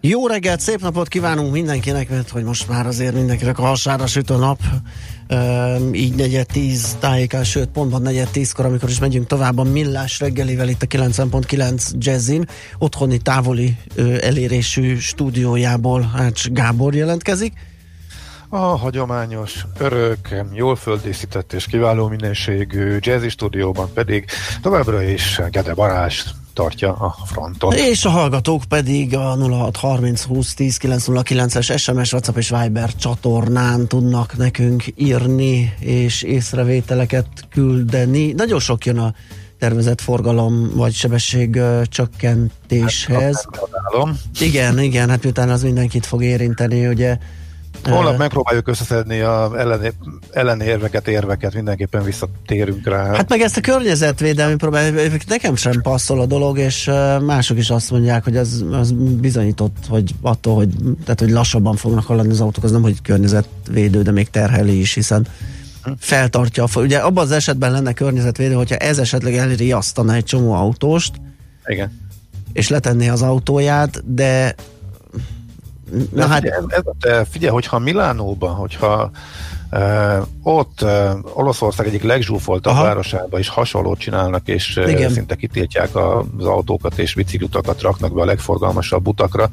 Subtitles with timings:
[0.00, 4.30] Jó reggelt, szép napot kívánunk mindenkinek, mert hogy most már azért mindenkinek a hasára süt
[4.30, 4.60] a nap.
[5.30, 10.20] Uh, így negyed tíz tájékán, sőt pontban negyed tízkor, amikor is megyünk tovább a millás
[10.20, 12.44] reggelivel itt a 90.9 Jazzin.
[12.78, 13.76] Otthoni távoli
[14.20, 17.52] elérésű stúdiójából Ács Gábor jelentkezik.
[18.48, 24.24] A hagyományos, örök, jól földészített és kiváló minőségű jazzy stúdióban pedig
[24.62, 26.24] továbbra is Gede Barás
[26.58, 27.74] tartja a frontot.
[27.74, 34.36] És a hallgatók pedig a 0630 20 10 909-es SMS, WhatsApp és Viber csatornán tudnak
[34.36, 38.32] nekünk írni és észrevételeket küldeni.
[38.32, 39.14] Nagyon sok jön a
[39.58, 43.46] tervezett forgalom vagy sebesség csökkentéshez.
[43.92, 47.18] Hát, igen, igen, hát miután az mindenkit fog érinteni, ugye
[47.84, 49.92] Holnap megpróbáljuk összeszedni a ellen,
[50.30, 53.04] ellenérveket, érveket, mindenképpen visszatérünk rá.
[53.04, 56.90] Hát meg ezt a környezetvédelmi problémát, nekem sem passzol a dolog, és
[57.20, 62.04] mások is azt mondják, hogy az, az bizonyított, hogy attól, hogy, tehát, hogy lassabban fognak
[62.04, 65.26] haladni az autók, az nem, hogy környezetvédő, de még terheli is, hiszen
[65.98, 71.12] feltartja a Ugye abban az esetben lenne környezetvédő, hogyha ez esetleg elriasztana egy csomó autóst,
[71.66, 71.98] Igen.
[72.52, 74.54] és letenné az autóját, de
[76.12, 79.10] Na hát, ez, ez, figyelj, hogyha Milánóban, hogyha
[79.70, 80.90] Uh, ott uh,
[81.32, 87.80] Olaszország egyik legzsúfoltabb városába is hasonlót csinálnak, és uh, szinte kitiltják az autókat és biciklutakat
[87.82, 89.50] raknak be a legforgalmasabb utakra.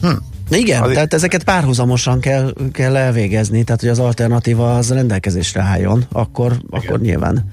[0.00, 0.08] Hm.
[0.50, 6.04] Igen, az tehát ezeket párhuzamosan kell, kell elvégezni, tehát hogy az alternatíva az rendelkezésre álljon,
[6.12, 7.50] akkor, akkor nyilván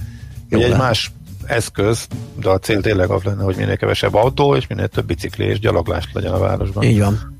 [0.50, 1.12] jó egy más
[1.46, 2.08] eszköz,
[2.42, 5.60] de a cél tényleg az lenne, hogy minél kevesebb autó, és minél több bicikli és
[5.60, 6.84] gyaloglást legyen a városban.
[6.84, 7.40] Így van.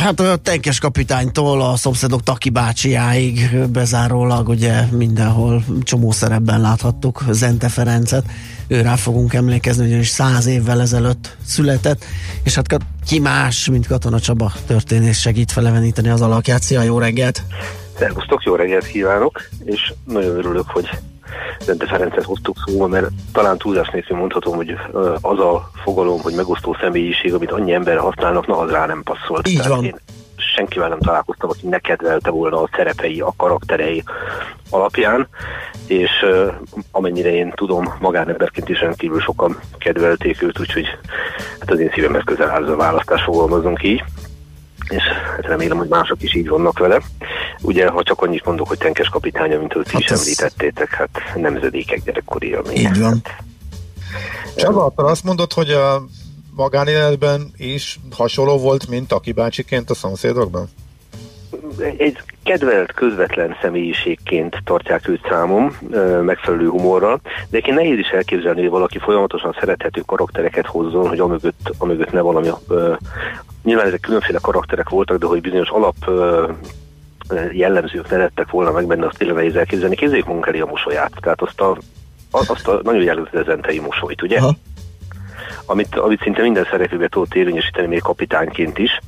[0.00, 7.68] Hát a tenkes kapitánytól a szomszédok Taki bácsiáig bezárólag ugye mindenhol csomó szerepben láthattuk Zente
[7.68, 8.24] Ferencet.
[8.68, 12.04] Ő rá fogunk emlékezni, ugyanis száz évvel ezelőtt született,
[12.44, 16.62] és hát ki más, mint Katona Csaba történész segít feleveníteni az alakját.
[16.62, 17.42] Szia, jó reggelt!
[17.98, 20.88] Szervusztok, jó reggelt kívánok, és nagyon örülök, hogy
[21.60, 24.76] Zente Ferencet hoztuk szóba, mert talán túlzás nélkül mondhatom, hogy
[25.20, 29.48] az a fogalom, hogy megosztó személyiség, amit annyi emberre használnak, na az rá nem passzolt.
[29.48, 29.84] Így van.
[29.84, 29.96] Én
[30.54, 34.02] senkivel nem találkoztam, aki ne kedvelte volna a szerepei, a karakterei
[34.70, 35.28] alapján,
[35.86, 36.52] és uh,
[36.90, 40.86] amennyire én tudom, magánemberként is rendkívül sokan kedvelték őt, úgyhogy
[41.60, 44.04] hát az én szívemhez közel áll a választás, fogalmazunk így
[44.90, 47.00] és hát remélem, hogy mások is így vannak vele.
[47.62, 50.20] Ugye, ha csak annyit mondok, hogy tenkes kapitánya, mint őt hát is ez...
[50.20, 52.80] említettétek, hát nemzedékek gyerekkori élménye.
[52.80, 53.22] Így van.
[54.56, 56.02] Csaba, akkor azt mondod, hogy a
[56.56, 60.68] magánéletben is hasonló volt, mint Aki bácsiként a szomszédokban?
[61.96, 65.76] Egy kedvelt, közvetlen személyiségként tartják őt számom,
[66.22, 71.72] megfelelő humorral, de egyébként nehéz is elképzelni, hogy valaki folyamatosan szerethető karaktereket hozzon, hogy amögött,
[71.78, 72.48] amögött ne valami...
[73.62, 75.96] Nyilván ezek különféle karakterek voltak, de hogy bizonyos alap
[77.52, 79.96] jellemzők ne lettek volna meg benne, azt tényleg nehéz elképzelni.
[79.96, 81.78] Képzeljük munkeli a mosolyát, tehát azt a,
[82.30, 84.38] azt a nagyon jellemző zentei mosolyt, ugye?
[84.38, 84.54] Aha
[85.70, 89.00] amit, amit szinte minden szereplőbe tudott érvényesíteni, még kapitányként is.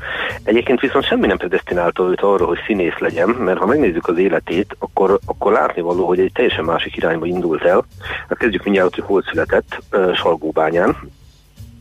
[0.44, 4.76] Egyébként viszont semmi nem predestinálta őt arra, hogy színész legyen, mert ha megnézzük az életét,
[4.78, 7.84] akkor, akkor látni való, hogy egy teljesen másik irányba indult el.
[8.28, 9.82] Hát kezdjük mindjárt, hogy hol született,
[10.14, 10.96] Salgóbányán,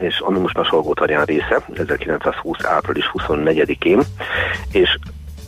[0.01, 2.65] és ami most már Salgótarján része, 1920.
[2.65, 4.01] április 24-én,
[4.71, 4.98] és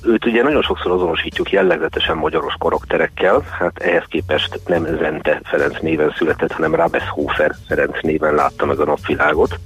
[0.05, 6.13] őt ugye nagyon sokszor azonosítjuk jellegzetesen magyaros karakterekkel, hát ehhez képest nem Zente Ferenc néven
[6.17, 9.59] született, hanem Rabeshofer Ferenc néven látta meg a napvilágot,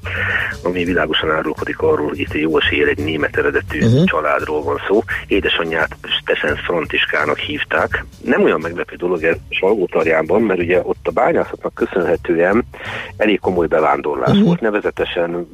[0.63, 4.03] ami világosan árulkodik arról, hogy itt jó esélye egy német eredetű uh-huh.
[4.03, 5.01] családról van szó.
[5.27, 8.05] Édesanyját Stefan Frontiskának hívták.
[8.23, 12.65] Nem olyan meglepő dolog ez Salgótarjánban, mert ugye ott a bányászatnak köszönhetően
[13.17, 14.45] elég komoly bevándorlás uh-huh.
[14.45, 15.47] volt, nevezetesen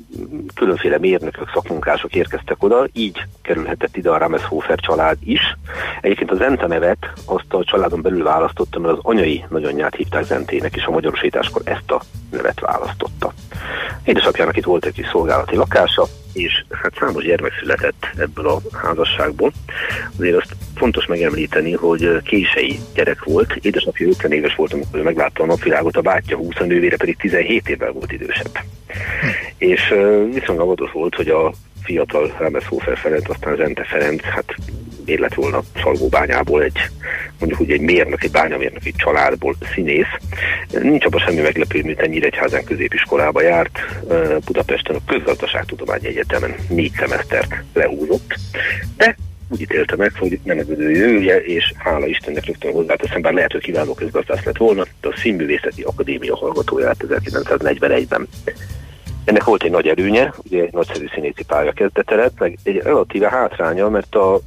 [0.55, 5.57] különféle mérnökök, szakmunkások érkeztek oda, így kerülhetett ide a Rameshofer család is.
[6.01, 10.75] Egyébként a Zente nevet azt a családon belül választotta, mert az anyai nagyanyját hívták Zentének,
[10.75, 13.33] és a magyarosításkor ezt a nevet választotta.
[14.03, 19.51] Édesapjának itt volt egy kis szolgálati lakása, és hát számos gyermek született ebből a házasságból.
[20.17, 25.43] Azért azt fontos megemlíteni, hogy kései gyerek volt, édesapja 50 éves volt, amikor ő meglátta
[25.43, 28.57] a napvilágot, a bátyja 20, a nővére pedig 17 évvel volt idősebb.
[28.87, 29.27] Hm.
[29.57, 29.93] És
[30.33, 34.55] viszonylag adott volt, hogy a fiatal Rámeszhófer Ferenc, aztán Zente Ferenc, hát
[35.05, 36.79] miért lett volna Salgóbányából egy,
[37.39, 40.17] mondjuk úgy egy mérnök, egy bányamérnök, egy családból színész.
[40.81, 43.79] Nincs abban semmi meglepő, mint ennyire egyházán középiskolába járt.
[44.45, 48.35] Budapesten a Közgazdaságtudományi Egyetemen négy szemesztert lehúzott,
[48.97, 49.15] de
[49.49, 53.51] úgy ítélte meg, hogy nem ez ő jövője, és hála Istennek rögtön hozzáteszem, bár lehet,
[53.51, 58.27] hogy kiváló közgazdász lett volna, de a Színművészeti Akadémia hallgatóját 1941-ben.
[59.25, 63.29] Ennek volt egy nagy előnye, ugye egy nagyszerű színészi pálya kezdete lett, meg egy relatíve
[63.29, 64.39] hátránya, mert a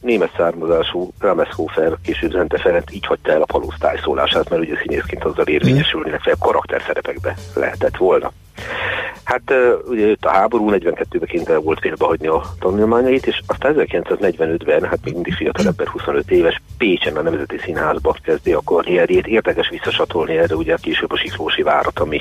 [0.00, 5.46] német származású Rameshofer, később Zente Ferenc így hagyta el a palusztájszólását, mert ugye színészként azzal
[5.46, 8.32] érvényesülni, legfeljebb karakterszerepekbe lehetett volna.
[9.24, 9.52] Hát
[9.88, 15.14] ugye jött a háború, 42-ben kénytelen volt félbehagyni a tanulmányait, és aztán 1945-ben, hát még
[15.14, 19.26] mindig fiatal ember, 25 éves, Pécsen a Nemzeti Színházba kezdi a karrierjét.
[19.26, 22.20] Érdekes visszasatolni erre ugye később a Siklósi várat, ami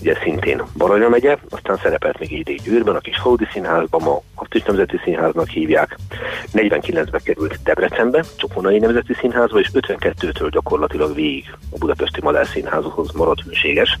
[0.00, 4.54] ugye szintén Baranya megye, aztán szerepelt még idén Győrben, a kis Faudi Színházban, ma azt
[4.54, 5.96] is Nemzeti Színháznak hívják.
[6.52, 13.40] 49-ben került Debrecenbe, Csokonai Nemzeti Színházba, és 52-től gyakorlatilag végig a Budapesti Madár Színházhoz maradt
[13.40, 13.98] hűséges.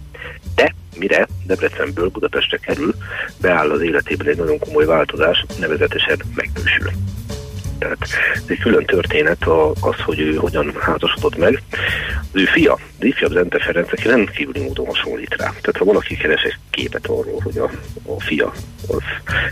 [0.54, 2.94] De mire Debrecenből Budapestre kerül,
[3.40, 6.90] beáll az életében egy nagyon komoly változás, nevezetesen megnősül.
[7.78, 7.98] Tehát
[8.34, 9.46] ez egy külön történet
[9.80, 11.62] az, hogy ő hogyan házasodott meg.
[12.20, 15.46] Az ő fia, az ifjabb Zente Ferenc, aki rendkívüli módon hasonlít rá.
[15.46, 17.70] Tehát ha valaki keres egy képet arról, hogy a,
[18.06, 18.52] a fia
[18.88, 19.02] az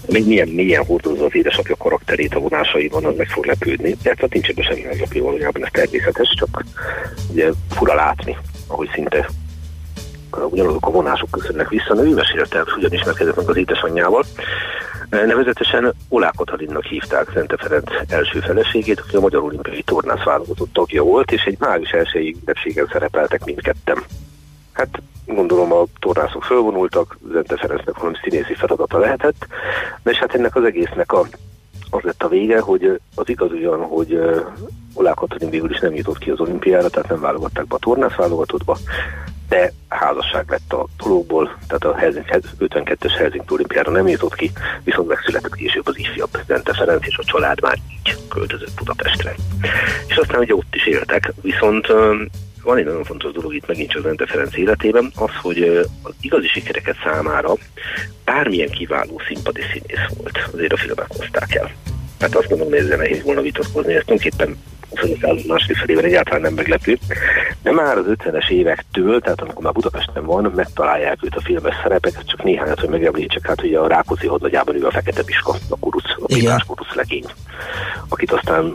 [0.09, 3.97] még milyen milyen hordozza az édesapja karakterét a vonásaiban, az meg fog lepődni.
[4.03, 6.65] Tehát hát nincs ebben semmi valójában, ez természetes, csak
[7.31, 8.37] ugye fura látni,
[8.67, 9.29] ahogy szinte
[10.51, 12.05] ugyanazok a vonások köszönnek vissza.
[12.05, 14.25] Ő mesélte, hogy hogyan ismerkedett meg az édesanyjával.
[15.11, 21.03] Nevezetesen Olá Katalinnak hívták Zente Ferenc első feleségét, aki a Magyar Olimpiai Tornász válogatott tagja
[21.03, 23.99] volt, és egy május elsői ünnepségen szerepeltek mindketten.
[24.73, 29.47] Hát gondolom a tornászok fölvonultak, Zente Ferencnek valami színészi feladata lehetett,
[30.03, 31.27] de és hát ennek az egésznek a,
[31.91, 34.19] az lett a vége, hogy az igaz ugyan, hogy
[34.95, 38.15] Olá Katalin végül is nem jutott ki az olimpiára, tehát nem válogatták be a tornász
[38.15, 38.79] válogatottba,
[39.55, 44.51] de házasság lett a dologból, tehát a Helsinki, 52-es Helsinki olimpiára nem jutott ki,
[44.85, 49.35] viszont megszületett később az ifjabb Zente Ferenc, és a család már így költözött Budapestre.
[50.07, 51.87] És aztán ugye ott is éltek, viszont
[52.63, 55.63] van egy nagyon fontos dolog itt megint csak Zente Ferenc életében, az, hogy
[56.03, 57.53] az igazi sikereket számára
[58.25, 61.71] bármilyen kiváló színpadi színész volt, azért a filmek hozták el.
[62.21, 64.57] Hát azt gondolom, hogy ezzel nehéz volna vitatkozni, ezt tulajdonképpen
[65.01, 65.19] 20.
[65.21, 66.99] század második felében egyáltalán nem meglepő.
[67.63, 72.29] De már az 50-es évektől, tehát amikor már Budapesten van, megtalálják őt a filmes szerepeket,
[72.29, 76.11] csak néhányat, hogy megemlítsek, hát ugye a Rákóczi hadnagyában ő a Fekete Piska, a kuruc,
[76.19, 77.25] a Pilás kuruc legény,
[78.09, 78.75] akit aztán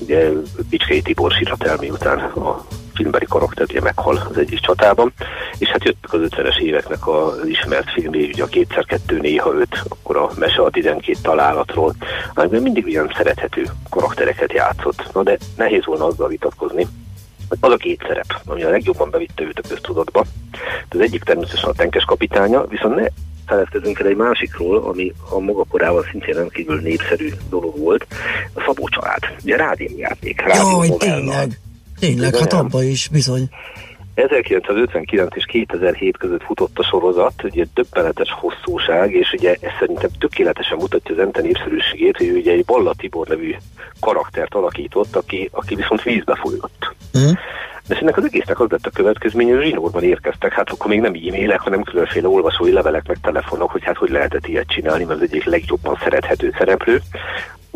[0.00, 0.28] ugye
[0.70, 2.66] Bicskei Tibor sírat miután a
[2.98, 5.12] filmbeli karakter ugye meghal az egyik csatában,
[5.58, 9.82] és hát jöttek az 50-es éveknek az ismert filmé, ugye a kétszer kettő néha öt,
[9.88, 11.94] akkor a Mese a 12 találatról,
[12.34, 15.10] amiben mindig olyan szerethető karaktereket játszott.
[15.14, 16.86] Na de nehéz volna azzal vitatkozni,
[17.60, 20.24] az a két szerep, ami a legjobban bevitte őt a köztudatba.
[20.88, 23.06] Az egyik természetesen a tenkes kapitánya, viszont ne
[23.46, 28.06] feledkezünk el egy másikról, ami a maga korában szintén rendkívül népszerű dolog volt,
[28.54, 29.22] a Szabó család.
[29.42, 30.96] Ugye rádiójáték, rádió
[31.98, 32.30] tényleg.
[32.30, 33.48] Tényleg, hát abban is bizony.
[34.14, 40.76] 1959 és 2007 között futott a sorozat, ugye döbbenetes hosszúság, és ugye ez szerintem tökéletesen
[40.76, 43.54] mutatja az Ente népszerűségét, hogy ugye egy Balla Tibor nevű
[44.00, 46.94] karaktert alakított, aki, aki viszont vízbe folyott.
[47.18, 47.30] Mm.
[47.88, 51.14] De ennek az egésznek az lett a következménye, hogy zsinórban érkeztek, hát akkor még nem
[51.14, 55.28] e-mailek, hanem különféle olvasói levelek, meg telefonok, hogy hát hogy lehetett ilyet csinálni, mert az
[55.30, 57.00] egyik legjobban szerethető szereplő.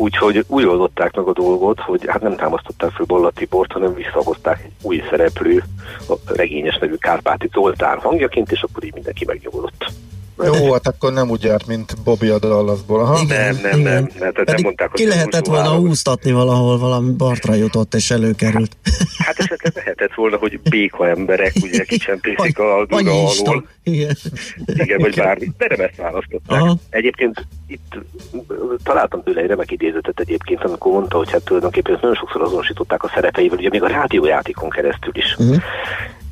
[0.03, 4.63] Úgyhogy úgy oldották meg a dolgot, hogy hát nem támasztották föl Bolla Tibort, hanem visszahozták
[4.63, 5.63] egy új szereplő,
[6.09, 9.85] a regényes nevű Kárpáti Zoltán hangjaként, és akkor így mindenki megnyugodott.
[10.37, 12.99] Jó, hát akkor nem úgy járt, mint Bobby a Dallasból.
[12.99, 13.19] Aha.
[13.21, 13.83] Igen, nem, nem, igen.
[13.93, 18.77] nem, mert nem mondták, hogy ki lehetett volna úsztatni valahol, valami Bartra jutott és előkerült.
[19.17, 23.67] Hát esetleg lehetett volna, hogy béka emberek ugye kicsempészik a Duna alól.
[23.83, 24.17] Igen.
[24.65, 25.51] Igen, vagy bármi.
[25.57, 26.61] De nem ezt választották.
[26.61, 26.77] Aha.
[26.89, 27.95] Egyébként itt
[28.83, 33.11] találtam tőle egy remek idézetet egyébként, amikor mondta, hogy hát tulajdonképpen nagyon sokszor azonosították a
[33.13, 35.35] szerepeivel, ugye még a rádiójátékon keresztül is.
[35.37, 35.61] Uh-huh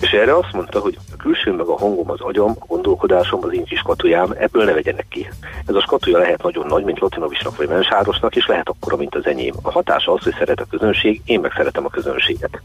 [0.02, 3.54] És erre azt mondta, hogy a külső meg a hangom, az agyam, a gondolkodásom, az
[3.54, 5.30] én kis skatujám, ebből ne vegyenek ki.
[5.66, 9.26] Ez a skatuja lehet nagyon nagy, mint Latinovisnak vagy Mensárosnak, és lehet akkora, mint az
[9.26, 9.54] enyém.
[9.62, 12.62] A hatása az, hogy szeret a közönség, én meg szeretem a közönséget.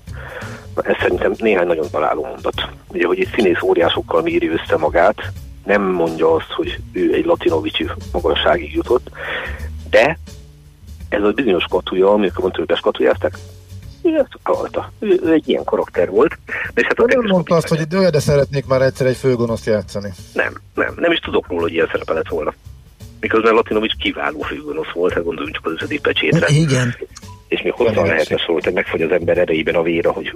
[0.75, 2.69] Na, ez szerintem néhány nagyon találó mondat.
[2.89, 5.33] Ugye, hogy egy színész óriásokkal méri össze magát,
[5.65, 7.79] nem mondja azt, hogy ő egy Latinovics
[8.13, 9.11] magasságig jutott,
[9.91, 10.19] de
[11.09, 12.77] ez a bizonyos skatuja, amikor mondta, hogy
[14.07, 14.93] ő rajta.
[14.99, 16.39] Ő, ő, egy ilyen karakter volt.
[16.75, 20.11] És hát nem mondta azt, hogy olyan, de szeretnék már egyszer egy főgonoszt játszani.
[20.33, 20.95] Nem, nem.
[20.97, 22.55] Nem is tudok róla, hogy ilyen szerepe lett volna.
[23.21, 26.47] Miközben Latinovics kiváló főgonosz volt, hát gondoljunk csak az összedik pecsétre.
[26.49, 26.95] Igen.
[27.49, 30.35] És még hozzá lehetne szólni, hogy megfogy az ember erejében a vére, hogy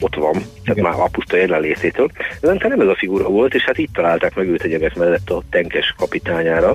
[0.00, 2.10] ott van, tehát már a puszta jelenlététől.
[2.40, 5.42] De nem ez a figura volt, és hát itt találták meg őt egyebek mellett a
[5.50, 6.74] tenkes kapitányára.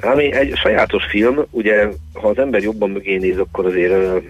[0.00, 4.22] Ami egy sajátos film, ugye, ha az ember jobban mögé néz, akkor azért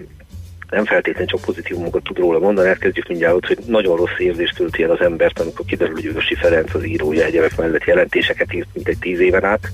[0.69, 4.83] nem feltétlenül csak pozitívumokat tud róla mondani, elkezdjük mindjárt ott, hogy nagyon rossz érzést tölti
[4.83, 8.87] el az embert, amikor kiderül, hogy Ősi Ferenc az írója egyebek mellett jelentéseket írt, mint
[8.87, 9.71] egy tíz éven át,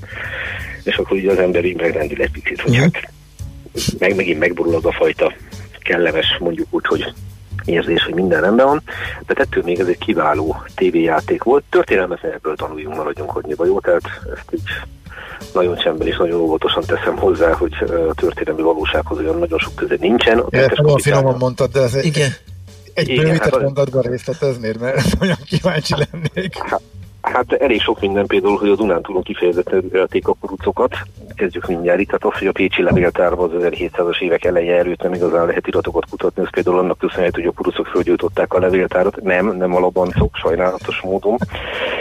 [0.84, 3.10] és akkor ugye az ember így megrendül egy picit, hogy hát
[4.00, 5.34] meg megint megborul az a fajta
[5.84, 7.14] kellemes, mondjuk úgy, hogy
[7.66, 8.82] érzés, hogy minden rendben van,
[9.28, 11.64] de ettől még ez egy kiváló tévéjáték volt.
[11.70, 14.04] Történelmet ebből tanuljunk, maradjunk hogy jó, tehát
[14.36, 14.62] ezt így
[15.54, 17.74] nagyon csendben és nagyon óvatosan teszem hozzá, hogy
[18.10, 20.40] a történelmi valósághoz olyan nagyon sok köze nincsen.
[20.40, 22.32] A Igen, nagyon finoman mondtad, de ez Igen.
[22.94, 26.58] egy Igen, bővített hát, mondatban részleteznéd, mert olyan kíváncsi lennék.
[26.58, 26.82] Hát,
[27.22, 30.96] Hát elég sok minden például, hogy a Dunántúlon kifejezetten ölték a kurucokat.
[31.36, 32.08] Kezdjük mindjárt itt.
[32.08, 36.06] Tehát az, hogy a Pécsi levéltárban az 1700-as évek eleje előtt nem igazán lehet iratokat
[36.10, 39.22] kutatni, ez például annak köszönhető, hogy a kurucok fölgyújtották a levéltárat.
[39.22, 41.38] Nem, nem a labancok, sajnálatos módon.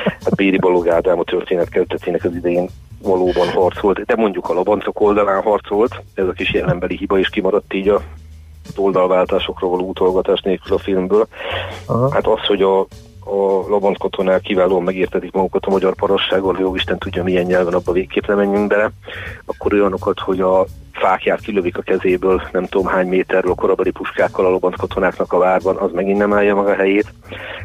[0.05, 2.69] Hát Béri Balog Ádám a történet kezdetének az idején
[3.03, 7.75] valóban harcolt, de mondjuk a labancok oldalán harcolt, ez a kis jelenbeli hiba is kimaradt
[7.75, 8.03] így a
[8.77, 11.27] oldalváltásokról való utolgatás nélkül a filmből.
[11.87, 12.13] Aha.
[12.13, 12.87] Hát az, hogy a
[13.25, 18.27] a labanckotonál kiválóan megértetik magukat a magyar parassággal, jó Isten tudja milyen nyelven, abba végképp
[18.27, 18.91] nem menjünk bele,
[19.45, 24.51] akkor olyanokat, hogy a fákját kilövik a kezéből, nem tudom hány méterről korabeli puskákkal a
[24.51, 27.13] lobanckatonáknak a várban, az megint nem állja maga helyét,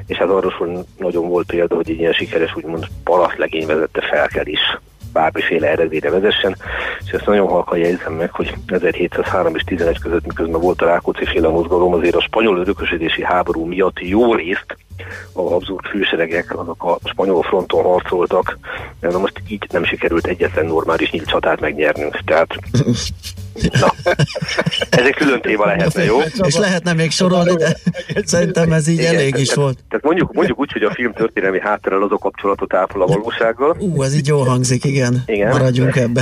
[0.07, 4.79] és hát arról nagyon volt példa, hogy egy ilyen sikeres, úgymond palaszlegény vezette felkelés
[5.15, 6.55] bármiféle eredményre vezessen,
[7.05, 11.25] és ezt nagyon halkan jegyzem meg, hogy 1703 és 11 között, miközben volt a Rákóczi
[11.25, 14.77] féle mozgalom, azért a spanyol örökösödési háború miatt jó részt
[15.33, 18.57] a Habsburg főseregek azok a spanyol fronton harcoltak,
[18.99, 22.55] na most így nem sikerült egyetlen normális nyílt csatát megnyernünk, tehát
[23.61, 23.93] Na,
[24.89, 26.21] ez egy külön téma lehetne, jó?
[26.21, 27.77] És lehetne még sorolni, de
[28.25, 29.77] szerintem ez így Igen, elég is volt.
[29.89, 33.75] Tehát mondjuk, mondjuk úgy, hogy a film történelmi hátterrel az a kapcsolatot ápol a valósággal.
[33.79, 35.23] Ú, ez így jól hangzik, igen.
[35.25, 35.49] igen.
[35.49, 36.21] Maradjunk ebbe.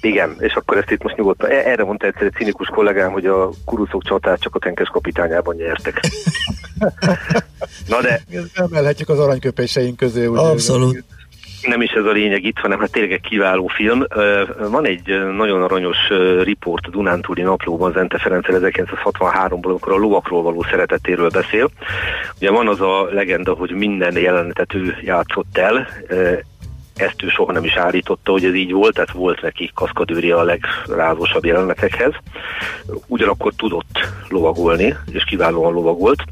[0.00, 1.50] Igen, és akkor ezt itt most nyugodtan.
[1.50, 5.54] E- erre mondta egyszer egy cinikus kollégám, hogy a kuruszok csatát csak a tenkes kapitányában
[5.54, 6.00] nyertek.
[7.88, 8.20] Na de...
[8.54, 10.26] Emelhetjük az aranyköpéseink közé.
[10.26, 11.04] Abszolút
[11.66, 14.04] nem is ez a lényeg itt, hanem hát tényleg kiváló film.
[14.70, 15.06] Van egy
[15.36, 15.96] nagyon aranyos
[16.42, 21.70] riport a Dunántúli naplóban Zente Ferenc 1963-ból, amikor a lovakról való szeretetéről beszél.
[22.36, 25.88] Ugye van az a legenda, hogy minden jelenetet ő játszott el,
[26.96, 30.42] ezt ő soha nem is állította, hogy ez így volt, tehát volt neki kaszkadőri a
[30.42, 32.12] legrázosabb jelenetekhez.
[33.06, 36.22] Ugyanakkor tudott lovagolni, és kiválóan lovagolt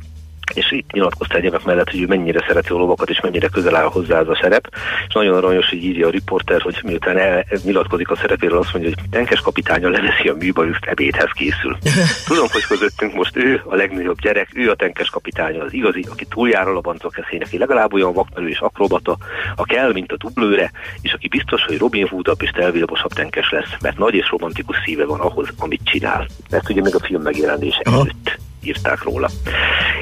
[0.55, 3.85] és itt nyilatkozta egyébként mellett, hogy ő mennyire szereti a lovakat, és mennyire közel áll
[3.85, 4.69] hozzá ez a szerep,
[5.09, 8.91] és nagyon aranyos, hogy írja a riporter, hogy miután el, nyilatkozik a szerepéről, azt mondja,
[8.95, 11.77] hogy tenkes kapitánya leveszi a műbajuszt, ebédhez készül.
[12.27, 16.25] Tudom, hogy közöttünk most ő a legnagyobb gyerek, ő a tenkes kapitánya, az igazi, aki
[16.25, 19.17] túljár a labancok eszének, aki legalább olyan vakmerő és akrobata,
[19.57, 23.77] a kell, mint a dublőre, és aki biztos, hogy Robin Hoodabb és telvilmosabb tenkes lesz,
[23.81, 26.27] mert nagy és romantikus szíve van ahhoz, amit csinál.
[26.51, 29.31] Ezt ugye még a film megjelenése előtt írták róla.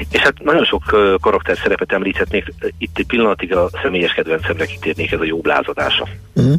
[0.09, 0.83] És hát nagyon sok
[1.21, 6.07] karakter szerepet említhetnék, itt egy pillanatig a személyes kedvencemre kitérnék, ez a jobb lázadása.
[6.35, 6.53] Uh-huh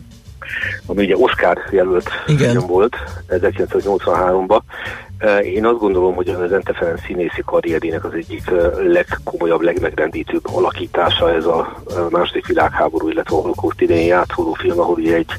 [0.86, 2.58] ami ugye Oscar jelölt Igen.
[2.66, 2.96] volt
[3.28, 4.60] 1983-ban.
[5.44, 8.50] Én azt gondolom, hogy az Ente Ferenc színészi karrierének az egyik
[8.86, 15.14] legkomolyabb, legmegrendítőbb alakítása ez a második világháború, illetve a holokauszt idején játszódó film, ahol ugye
[15.14, 15.30] egy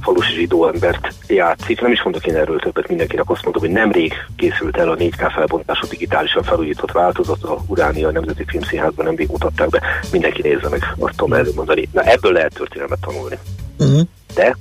[0.00, 1.80] falusi zsidó embert játszik.
[1.80, 5.30] Nem is mondok én erről többet, mindenkinek azt mondom, hogy nemrég készült el a 4K
[5.34, 9.82] felbontású digitálisan felújított változat, a Uránia Nemzeti Filmszínházban nemrég mutatták be.
[10.12, 11.88] Mindenki nézze meg, azt tudom mondani.
[11.92, 13.38] Na ebből lehet történelmet tanulni.
[13.78, 14.00] Uh-huh.
[14.34, 14.56] De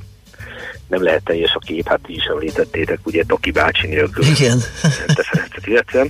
[0.87, 4.23] nem lehet teljes a kép, hát is említettétek, ugye Toki bácsi nélkül.
[4.25, 4.59] Igen.
[5.65, 6.05] illetve,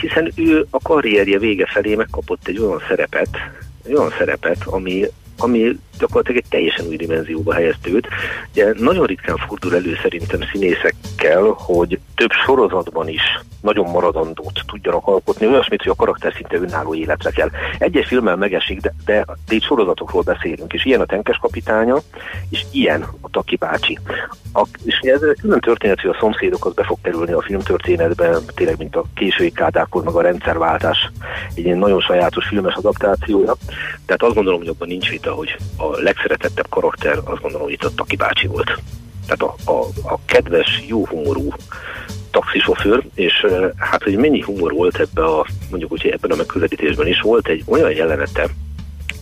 [0.00, 3.28] hiszen ő a karrierje vége felé megkapott egy olyan szerepet,
[3.88, 5.04] olyan szerepet, ami,
[5.36, 8.08] ami gyakorlatilag egy teljesen új dimenzióba helyezte őt.
[8.50, 13.22] Ugye nagyon ritkán fordul elő szerintem színészekkel, hogy több sorozatban is
[13.66, 17.50] nagyon maradandót tudjanak alkotni, olyasmit, hogy a karakter szinte önálló életre kell.
[17.78, 21.96] Egy-egy filmmel megesik, de, de, de itt sorozatokról beszélünk, és ilyen a tenkes kapitánya,
[22.50, 23.98] és ilyen a Taki bácsi.
[24.52, 28.78] A, és ez külön történet, hogy a szomszédok az be fog kerülni a filmtörténetbe, tényleg
[28.78, 31.10] mint a késői kádákor, meg a rendszerváltás,
[31.54, 33.54] egy ilyen nagyon sajátos filmes adaptációja.
[34.06, 37.84] Tehát azt gondolom, hogy abban nincs vita, hogy a legszeretettebb karakter, azt gondolom, hogy itt
[37.84, 38.80] a Taki bácsi volt.
[39.26, 41.52] Tehát a, a, a kedves, jó humorú
[42.30, 47.20] taxisofőr, és hát, hogy mennyi humor volt ebbe a, mondjuk úgy, ebben a megközelítésben is
[47.20, 48.48] volt egy olyan jelenete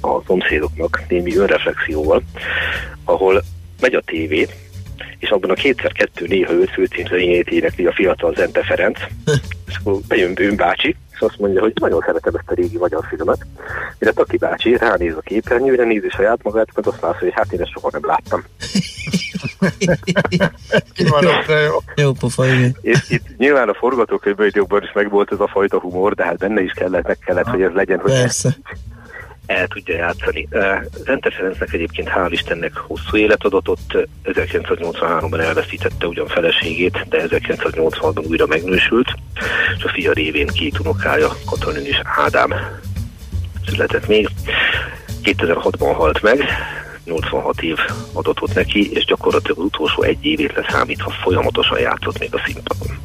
[0.00, 2.23] a szomszédoknak némi önreflexióval,
[3.04, 3.42] ahol
[3.80, 4.49] megy a tévé,
[5.18, 8.99] és abban a kétszer-kettő néha öt főcímzőjét énekli a fiatal Zente Ferenc,
[9.68, 13.04] és akkor bejön Bőn bácsi, és azt mondja, hogy nagyon szeretem ezt a régi magyar
[13.09, 13.47] filmet.
[13.99, 17.61] Mire Taki bácsi ránéz a képernyőre, nézi saját magát, mert azt látja, hogy hát én
[17.61, 18.44] ezt soha nem láttam.
[21.64, 21.76] jó.
[21.94, 22.76] Jó pofa, igen.
[22.80, 26.73] És itt nyilván a forgatókönyvben is megvolt ez a fajta humor, de hát benne is
[26.73, 28.56] kellett, meg kellett, hogy ez legyen, hogy Persze
[29.46, 30.48] el tudja játszani.
[31.04, 38.28] Zente Ferencnek egyébként hál' Istennek hosszú élet adott, ott 1983-ban elveszítette ugyan feleségét, de 1980-ban
[38.28, 39.14] újra megnősült,
[39.78, 42.54] és a fia révén két unokája, Katalin és Ádám
[43.66, 44.28] született még.
[45.22, 46.44] 2006-ban halt meg,
[47.04, 47.76] 86 év
[48.12, 52.96] adott ott neki, és gyakorlatilag az utolsó egy évét leszámítva folyamatosan játszott még a színpadon.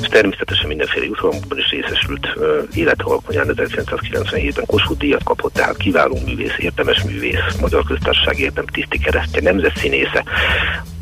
[0.00, 2.28] És természetesen mindenféle jutalomban is részesült
[2.74, 8.98] élete alkonyán 1997-ben Kossuth díjat kapott, tehát kiváló művész, érdemes művész, Magyar Köztársaság érdem tiszti
[8.98, 10.24] keresztje, nemzetszínésze.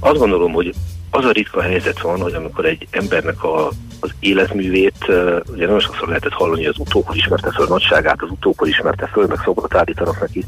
[0.00, 0.74] Azt gondolom, hogy
[1.10, 3.68] az a ritka helyzet van, hogy amikor egy embernek a,
[4.00, 5.04] az életművét,
[5.52, 9.26] ugye nagyon sokszor lehetett hallani, hogy az utókor ismerte föl nagyságát, az utókor ismerte föl,
[9.26, 10.44] meg szobrot állítanak neki.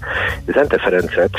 [0.46, 1.30] Zente Ferencet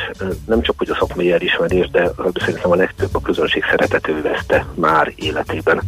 [0.46, 5.13] nem csak hogy a szakmai elismerés, de szerintem a legtöbb a közönség szeretető veszte már
[5.16, 5.82] életében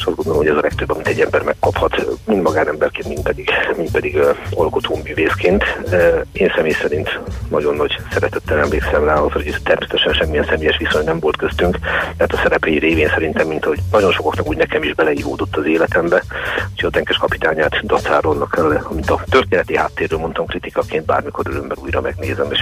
[0.00, 3.50] és azt gondolom, hogy ez a legtöbb, amit egy ember megkaphat, mind magánemberként, mind pedig,
[3.76, 5.64] mind pedig uh, alkotóművészként.
[5.84, 11.04] Uh, én személy szerint nagyon nagy szeretettel emlékszem rá, az, hogy természetesen semmilyen személyes viszony
[11.04, 11.78] nem volt köztünk,
[12.16, 16.22] mert a szereplői révén szerintem, mint hogy nagyon sokaknak úgy nekem is beleívódott az életembe,
[16.70, 22.00] úgyhogy a tenkes kapitányát dacáronnak el, amit a történeti háttérről mondtam kritikaként, bármikor örömmel újra
[22.00, 22.60] megnézem, és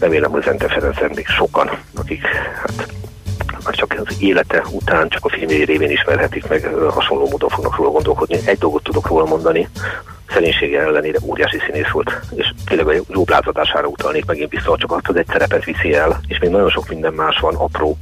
[0.00, 2.26] remélem, hogy Zente Ferenc még sokan, akik
[2.60, 2.88] hát
[3.64, 7.90] már csak az élete után csak a filmjei révén ismerhetik meg, hasonló módon fognak róla
[7.90, 8.38] gondolkodni.
[8.44, 9.68] Egy dolgot tudok róla mondani,
[10.28, 15.06] szerénysége ellenére óriási színész volt, és tényleg a jobb lázadására utalnék megint vissza, csak azt,
[15.06, 17.98] hogy egy szerepet viszi el, és még nagyon sok minden más van, apró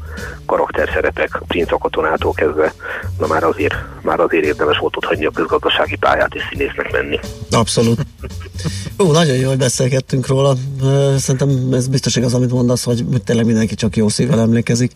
[0.46, 2.72] karakterszerepek, a princ katonától kezdve,
[3.18, 7.18] na már azért, már azért érdemes volt ott hagyni a közgazdasági pályát és színésznek menni.
[7.51, 8.01] Abszolút.
[8.98, 10.55] Ó, nagyon jól beszélgettünk róla.
[11.16, 14.92] Szerintem ez biztos igaz, amit mondasz, hogy tényleg mindenki csak jó szívvel emlékezik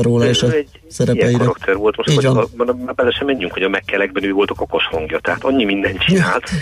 [0.00, 1.28] róla és a egy szerepeire.
[1.28, 1.96] Ilyen karakter volt.
[1.96, 2.36] Most Így van.
[2.36, 2.46] A,
[2.84, 5.98] már bele sem menjünk, hogy a megkelekben ő volt a kokos hangja, tehát annyi mindent
[5.98, 6.50] csinált.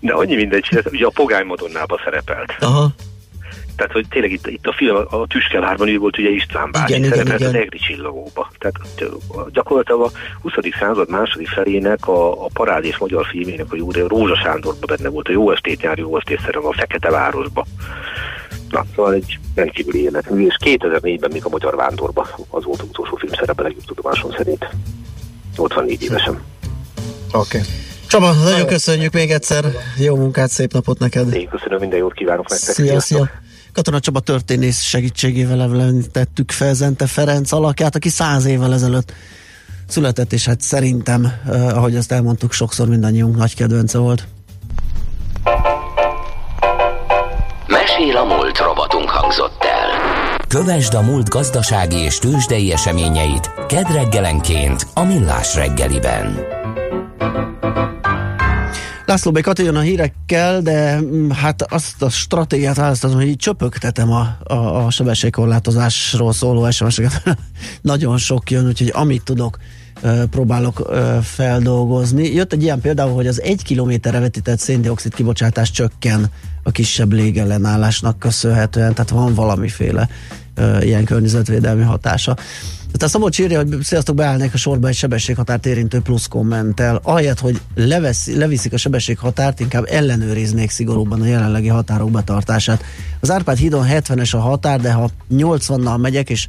[0.00, 2.56] De annyi mindent csinált, ugye a Pogány Madonnába szerepelt.
[2.60, 2.94] Aha.
[3.78, 7.08] Tehát, hogy tényleg itt, itt a film, a Tüskelárban ő volt ugye István bácsi, igen,
[7.08, 8.50] szerepelt igen, az Egri csillagóba.
[8.58, 8.74] Tehát
[9.52, 10.10] gyakorlatilag a
[10.40, 10.52] 20.
[10.78, 15.32] század második felének a, a parádés magyar filmének, a Júri Rózsa Sándorban benne volt, a
[15.32, 17.66] Jó estét nyár, jó estét szerem a Fekete Városba.
[18.68, 23.16] Na, szóval egy rendkívüli életmű, és 2004-ben még a Magyar Vándorba az volt az utolsó
[23.16, 24.68] filmszerepe legjobb tudomásom szerint.
[25.56, 26.40] 84 évesen.
[27.32, 27.58] Oké.
[27.58, 27.60] Okay.
[28.08, 29.64] Csaba, nagyon köszönjük még egyszer,
[29.98, 31.34] jó munkát, szép napot neked.
[31.34, 32.74] Én köszönöm, minden jót kívánok nektek.
[32.74, 33.30] Szia, szia.
[33.72, 39.12] Katona Csaba történész segítségével tettük fel Zente Ferenc alakját, aki száz évvel ezelőtt
[39.88, 44.26] született, és hát szerintem, eh, ahogy azt elmondtuk, sokszor mindannyiunk nagy kedvence volt.
[47.66, 49.88] Mesél a múlt robotunk hangzott el.
[50.48, 56.38] Kövesd a múlt gazdasági és tőzsdei eseményeit kedd reggelenként a Millás reggeliben.
[59.06, 59.40] László B.
[59.40, 64.36] Kati jön a hírekkel, de mm, hát azt a stratégiát választatom, hogy így csöpögtetem a,
[64.44, 67.22] a, a sebességkorlátozásról szóló SMS-eket.
[67.80, 69.58] Nagyon sok jön, úgyhogy amit tudok,
[70.30, 70.90] próbálok
[71.22, 72.34] feldolgozni.
[72.34, 76.30] Jött egy ilyen például, hogy az egy kilométerre vetített széndiokszid kibocsátás csökken
[76.68, 80.08] a kisebb légellenállásnak köszönhetően, tehát van valamiféle
[80.80, 82.34] ilyen környezetvédelmi hatása.
[82.34, 87.00] Tehát a Szabolcs írja, hogy sziasztok, beállnék a sorba egy sebességhatárt érintő plusz kommentel.
[87.02, 92.82] Ahelyett, hogy levesz, leviszik a sebességhatárt, inkább ellenőriznék szigorúban a jelenlegi határok betartását.
[93.20, 96.48] Az Árpád hídon 70-es a határ, de ha 80-nal megyek, és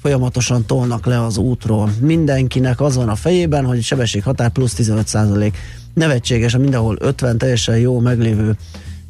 [0.00, 1.90] folyamatosan tolnak le az útról.
[2.00, 5.56] Mindenkinek az van a fejében, hogy sebességhatár plusz 15 százalék.
[5.94, 8.56] Nevetséges, a mindenhol 50 teljesen jó meglévő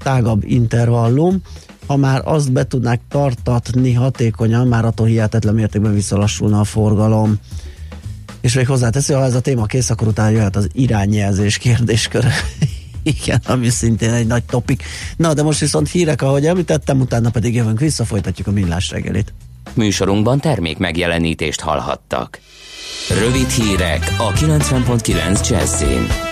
[0.02, 1.42] tágabb intervallum,
[1.86, 7.38] ha már azt be tudnák tartatni hatékonyan, már attól hihetetlen mértékben visszalassulna a forgalom.
[8.40, 12.24] És még hozzáteszi, ha ez a téma kész, akkor utána jöhet az irányjelzés kérdéskör.
[13.02, 14.82] Igen, ami szintén egy nagy topik.
[15.16, 19.32] Na, de most viszont hírek, ahogy említettem, utána pedig jövünk vissza, folytatjuk a millás reggelit.
[19.74, 22.40] Műsorunkban termék megjelenítést hallhattak.
[23.08, 26.31] Rövid hírek a 90.9 Jazzin.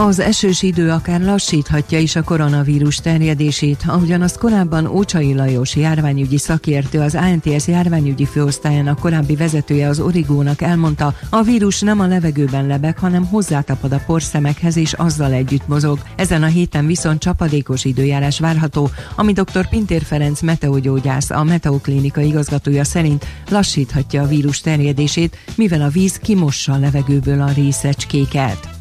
[0.00, 6.38] Az esős idő akár lassíthatja is a koronavírus terjedését, ahogyan azt korábban Ócsai Lajos járványügyi
[6.38, 12.66] szakértő, az ANTS járványügyi főosztályának korábbi vezetője az Origónak elmondta, a vírus nem a levegőben
[12.66, 15.98] lebeg, hanem hozzátapad a porszemekhez és azzal együtt mozog.
[16.16, 19.68] Ezen a héten viszont csapadékos időjárás várható, ami dr.
[19.68, 26.72] Pintér Ferenc meteogyógyász, a Meteoklinika igazgatója szerint lassíthatja a vírus terjedését, mivel a víz kimossa
[26.72, 28.77] a levegőből a részecskéket.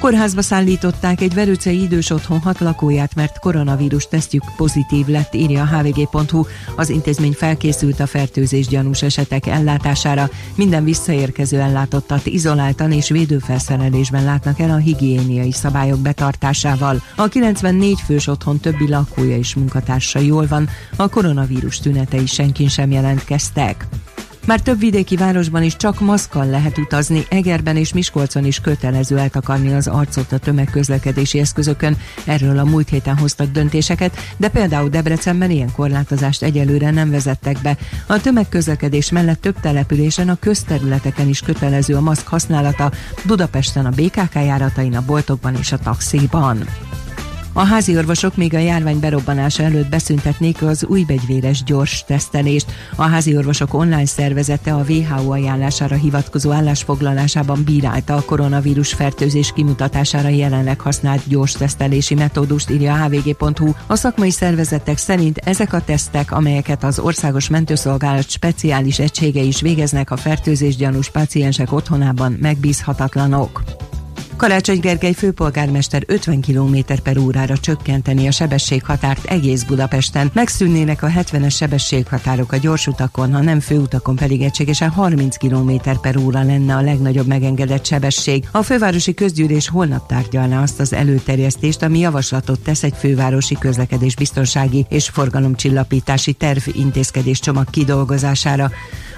[0.00, 5.66] Kórházba szállították egy verőcei idős otthon hat lakóját, mert koronavírus tesztjük pozitív lett, írja a
[5.66, 6.44] hvg.hu.
[6.76, 10.30] Az intézmény felkészült a fertőzés gyanús esetek ellátására.
[10.54, 17.02] Minden visszaérkező ellátottat izoláltan és védőfelszerelésben látnak el a higiéniai szabályok betartásával.
[17.16, 22.90] A 94 fős otthon többi lakója és munkatársa jól van, a koronavírus tünetei senkin sem
[22.90, 23.86] jelentkeztek.
[24.48, 29.74] Már több vidéki városban is csak maszkal lehet utazni, Egerben és Miskolcon is kötelező eltakarni
[29.74, 31.96] az arcot a tömegközlekedési eszközökön.
[32.24, 37.76] Erről a múlt héten hoztak döntéseket, de például Debrecenben ilyen korlátozást egyelőre nem vezettek be.
[38.06, 42.92] A tömegközlekedés mellett több településen a közterületeken is kötelező a maszk használata,
[43.26, 46.64] Budapesten a BKK járatain, a boltokban és a taxiban.
[47.58, 52.66] A házi orvosok még a járvány berobbanása előtt beszüntetnék az újbegyvéres gyors tesztelést.
[52.96, 60.28] A házi orvosok online szervezete a WHO ajánlására hivatkozó állásfoglalásában bírálta a koronavírus fertőzés kimutatására
[60.28, 63.72] jelenleg használt gyors tesztelési metódust, írja a hvg.hu.
[63.86, 70.10] A szakmai szervezetek szerint ezek a tesztek, amelyeket az Országos Mentőszolgálat speciális egysége is végeznek
[70.10, 73.62] a fertőzés gyanús páciensek otthonában megbízhatatlanok.
[74.38, 80.30] Karácsony Gergely főpolgármester 50 km per órára csökkenteni a sebességhatárt egész Budapesten.
[80.34, 86.42] Megszűnnének a 70-es sebességhatárok a gyorsutakon, ha nem főutakon pedig egységesen 30 km per óra
[86.42, 88.48] lenne a legnagyobb megengedett sebesség.
[88.52, 94.86] A fővárosi közgyűlés holnap tárgyalná azt az előterjesztést, ami javaslatot tesz egy fővárosi közlekedés biztonsági
[94.88, 98.70] és forgalomcsillapítási terv intézkedés csomag kidolgozására.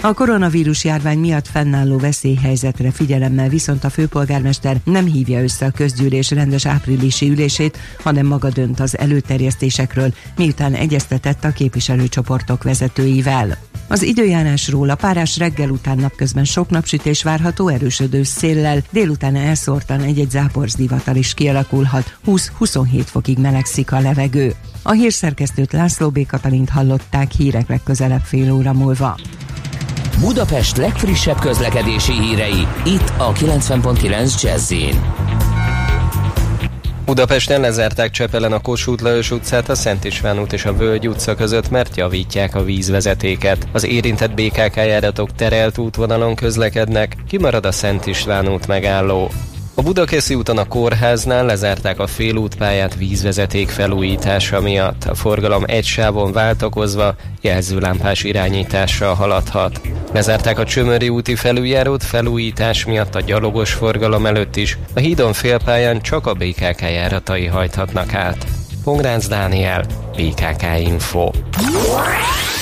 [0.03, 6.31] A koronavírus járvány miatt fennálló veszélyhelyzetre figyelemmel viszont a főpolgármester nem hívja össze a közgyűlés
[6.31, 13.59] rendes áprilisi ülését, hanem maga dönt az előterjesztésekről, miután egyeztetett a képviselőcsoportok vezetőivel.
[13.89, 20.31] Az időjárásról a párás reggel után napközben sok napsütés várható erősödő széllel, délután elszórtan egy-egy
[20.31, 24.55] záporzdívatal is kialakulhat, 20-27 fokig melegszik a levegő.
[24.83, 26.27] A hírszerkesztőt László B.
[26.27, 29.17] Katalint hallották hírek legközelebb fél óra múlva.
[30.21, 34.75] Budapest legfrissebb közlekedési hírei, itt a 90.9 jazz
[37.05, 41.35] Budapesten lezárták Csepelen a Kossuth Lajos utcát, a Szent István út és a Völgy utca
[41.35, 43.69] között, mert javítják a vízvezetéket.
[43.73, 49.31] Az érintett BKK járatok terelt útvonalon közlekednek, kimarad a Szent István út megálló.
[49.81, 55.05] A Budakeszi úton a kórháznál lezárták a félútpályát vízvezeték felújítása miatt.
[55.05, 59.81] A forgalom egy sávon váltakozva jelzőlámpás irányítással haladhat.
[60.13, 64.79] Lezárták a Csömöri úti felüljárót felújítás miatt a gyalogos forgalom előtt is.
[64.95, 68.47] A hídon félpályán csak a BKK járatai hajthatnak át.
[68.85, 69.85] Pongránc Dániel,
[70.17, 71.31] BKK Info.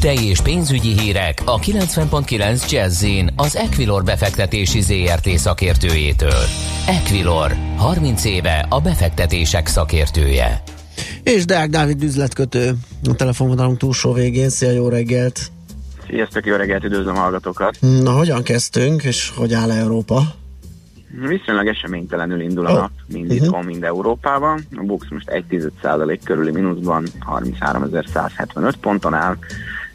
[0.00, 3.04] Tőzsdei és pénzügyi hírek a 90.9 jazz
[3.36, 6.42] az Equilor befektetési ZRT szakértőjétől.
[6.86, 10.62] Equilor, 30 éve a befektetések szakértője.
[11.22, 12.72] És Deák Dávid üzletkötő
[13.10, 14.48] a telefonvonalunk túlsó végén.
[14.48, 15.40] Szia, jó reggelt!
[16.06, 17.76] Sziasztok, jó reggelt, üdvözlöm a hallgatókat!
[17.80, 20.22] Na, hogyan kezdtünk, és hogy áll Európa?
[21.28, 22.78] Viszonylag eseménytelenül indul a oh.
[22.78, 23.46] nap, mind uh-huh.
[23.46, 24.66] itthon, mind Európában.
[24.76, 25.44] A Bux most 1
[26.24, 29.36] körüli mínuszban 33.175 ponton áll,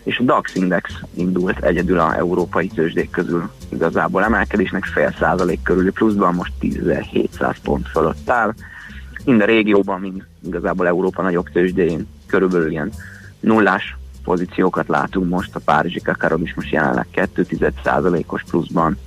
[0.03, 5.91] és a DAX Index indult egyedül a európai tőzsdék közül igazából emelkedésnek fél százalék körüli
[5.91, 8.53] pluszban, most 10.700 pont fölött áll.
[9.25, 12.91] Minden régióban, mind igazából Európa nagyobb tőzsdén körülbelül ilyen
[13.39, 17.45] nullás pozíciókat látunk most, a Párizsi Kakaron is most jelenleg 2
[18.27, 18.97] os pluszban,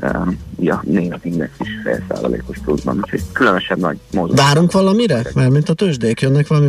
[0.00, 4.46] uh, ja, német index is fél százalékos pluszban, úgyhogy különösebb nagy mozgás.
[4.46, 5.22] Várunk valamire?
[5.34, 6.68] Mert mint a tőzsdék jönnek valami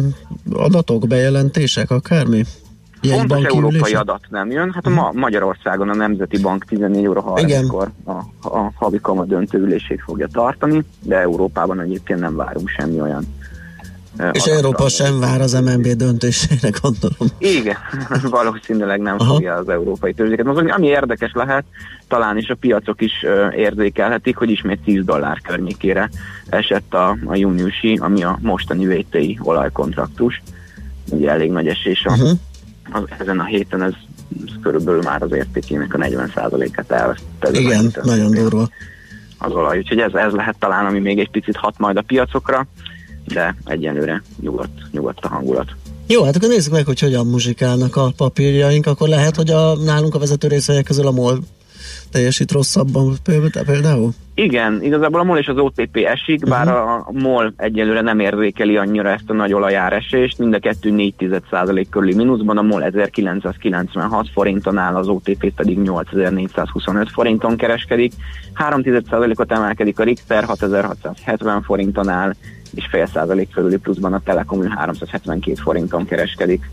[0.51, 2.43] adatok, bejelentések, akármi?
[3.01, 4.71] Fontos európai adat nem jön.
[4.73, 8.11] Hát a ma Magyarországon a Nemzeti Bank 14 óra 30-kor a,
[8.49, 13.37] a havi kama döntőülését fogja tartani, de Európában egyébként nem várunk semmi olyan
[14.31, 17.27] és Európa sem vár az MNB döntésére, gondolom.
[17.37, 17.77] Igen,
[18.37, 19.33] valószínűleg nem Aha.
[19.33, 20.71] fogja az európai tőzsdéket mozogni.
[20.71, 21.63] Ami érdekes lehet,
[22.07, 26.09] talán is a piacok is érzékelhetik, hogy ismét 10 dollár környékére
[26.49, 30.41] esett a, a júniusi, ami a mostani VTI olajkontraktus.
[31.11, 32.29] Ugye elég nagy esés a, uh-huh.
[32.91, 33.93] Az, ezen a héten, ez,
[34.45, 37.59] ez körülbelül már az értékének a 40%-át elvesztette.
[37.59, 38.69] Igen, nagyon durva.
[39.37, 42.67] Az olaj, úgyhogy ez, ez lehet talán, ami még egy picit hat majd a piacokra
[43.33, 45.71] de egyenlőre nyugodt, nyugodt a hangulat.
[46.07, 50.15] Jó, hát akkor nézzük meg, hogy hogyan muzsikálnak a papírjaink, akkor lehet, hogy a, nálunk
[50.15, 51.39] a vezető részvények közül a MOL
[52.11, 53.13] teljesít rosszabban
[53.65, 54.11] például?
[54.33, 56.49] Igen, igazából a MOL és az OTP esik, uh-huh.
[56.49, 56.75] bár mhm.
[56.75, 61.13] a MOL egyelőre nem érzékeli annyira ezt a nagy olajáresést, mind a kettő 4
[61.89, 68.13] körüli mínuszban, a MOL 1996 forinton áll, az OTP pedig 8425 forinton kereskedik,
[68.53, 68.81] 3
[69.35, 72.33] ot emelkedik a Richter, 6670 forinton áll,
[72.75, 76.69] és fél százalék fölüli pluszban a Telekom 372 forinton kereskedik.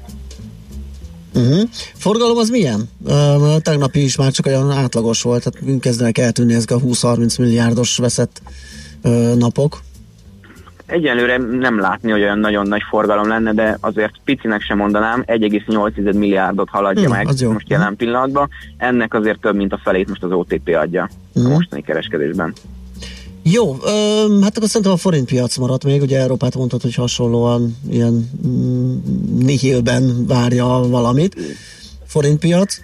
[1.37, 1.69] Uh-huh.
[1.95, 2.89] Forgalom az milyen?
[3.05, 7.97] Uh, tegnapi is már csak olyan átlagos volt, tehát kezdenek eltűnni ezek a 20-30 milliárdos
[7.97, 8.43] veszett
[9.03, 9.81] uh, napok.
[10.87, 16.17] Egyelőre nem látni, hogy olyan nagyon nagy forgalom lenne, de azért picinek sem mondanám, 1,8
[16.17, 18.49] milliárdot haladja hmm, meg most jelen pillanatban.
[18.77, 21.45] Ennek azért több, mint a felét most az OTP adja hmm.
[21.45, 21.57] a mhm.
[21.57, 22.55] mostani kereskedésben.
[23.53, 27.77] Jó, ö, hát akkor szerintem a forint piac maradt még, ugye Európát mondtad, hogy hasonlóan
[27.91, 28.97] ilyen mm,
[29.39, 31.37] nihilben várja valamit.
[32.07, 32.79] Forint piac?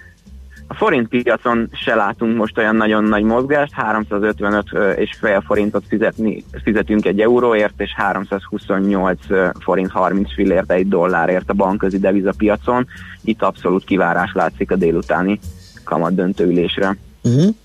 [0.67, 4.65] A forint piacon se látunk most olyan nagyon nagy mozgást, 355
[4.97, 9.19] és fél forintot fizetni, fizetünk egy euróért, és 328
[9.59, 12.87] forint 30 fillért egy dollárért a bankközi devizapiacon.
[13.23, 15.39] Itt abszolút kivárás látszik a délutáni
[15.83, 16.97] kamat döntőülésre.
[17.23, 17.55] Uh-huh.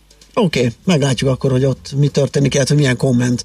[0.40, 3.44] Oké, okay, meglátjuk akkor, hogy ott mi történik, illetve milyen komment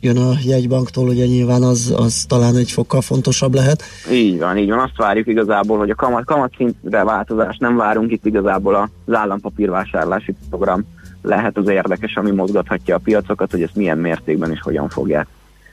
[0.00, 3.82] jön a jegybanktól, ugye nyilván az, az talán egy fokkal fontosabb lehet.
[4.12, 4.78] Így van, így van.
[4.78, 10.84] Azt várjuk igazából, hogy a kamat, kamatszintre változást nem várunk, itt igazából az állampapírvásárlási program
[11.22, 15.26] lehet az érdekes, ami mozgathatja a piacokat, hogy ezt milyen mértékben és hogyan fogják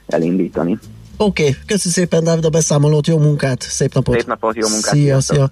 [0.08, 0.80] elindítani.
[1.17, 4.15] Oké, okay, köszönöm szépen Dávid a beszámolót, jó munkát, szép napot!
[4.15, 4.93] Szép napot, jó munkát!
[4.93, 5.50] Szia, szia!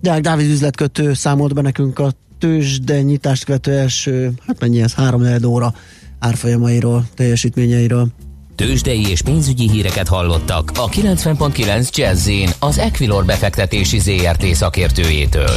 [0.00, 5.22] Deák Dávid üzletkötő számolt be nekünk a tőzsde nyitást követő első, hát mennyi ez, három
[5.44, 5.74] óra
[6.18, 8.08] árfolyamairól, teljesítményeiről.
[8.54, 15.56] Tőzsdei és pénzügyi híreket hallottak a 90.9 jazz az Equilor befektetési ZRT szakértőjétől.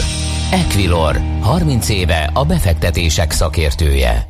[0.51, 4.26] Equilor, 30 éve a befektetések szakértője.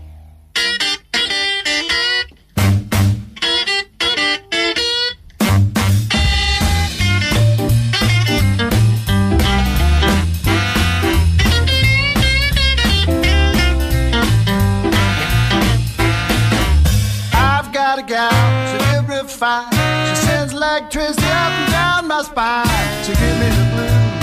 [20.78, 24.18] Electricity up and down my spine to give me the blues.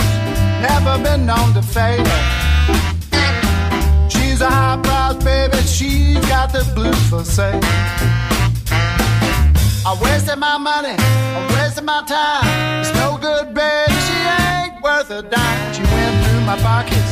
[0.63, 2.07] Never been known to fade.
[4.09, 7.59] She's a high price baby, she's got the blues for sale.
[9.85, 12.79] I wasted my money, I wasted my time.
[12.79, 15.73] It's no good, baby, she ain't worth a dime.
[15.73, 17.11] She went through my pockets,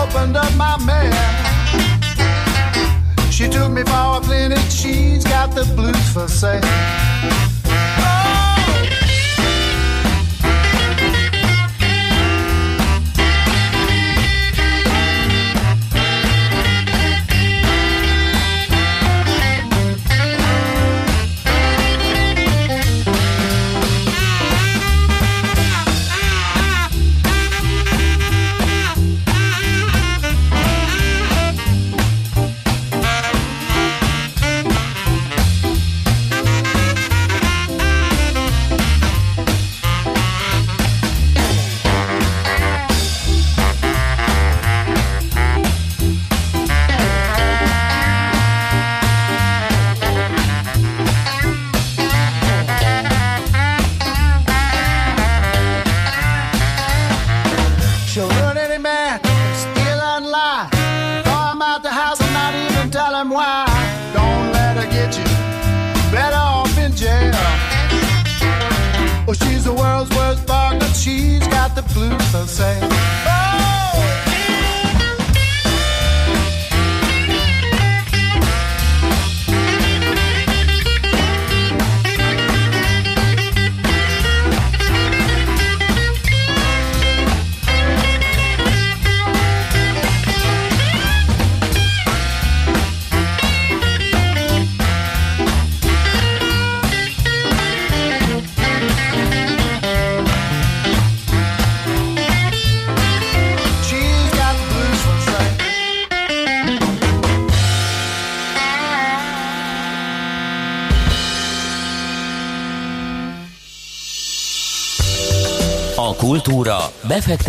[0.00, 1.12] opened up my mail.
[3.30, 7.51] She took me for a clinic, she's got the blues for sale.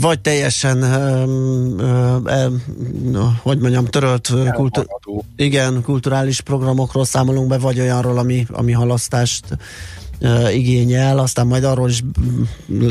[0.00, 2.46] vagy teljesen, ö,
[3.42, 4.88] hogy mondjam, törölt kultu-
[5.36, 9.44] igen, kulturális programokról számolunk be, vagy olyanról, ami, ami halasztást
[10.52, 12.02] igényel, aztán majd arról is